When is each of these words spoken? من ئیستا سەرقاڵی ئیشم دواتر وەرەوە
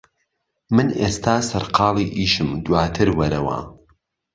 من 0.75 0.87
ئیستا 1.01 1.35
سەرقاڵی 1.49 2.07
ئیشم 2.17 2.49
دواتر 2.65 3.07
وەرەوە 3.17 3.57